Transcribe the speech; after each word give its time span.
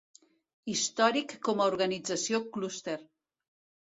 Històric 0.71 1.35
com 1.47 1.61
a 1.61 1.67
organització 1.73 2.39
clúster. 2.57 2.97